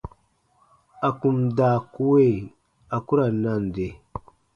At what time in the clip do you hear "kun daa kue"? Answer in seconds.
1.19-2.27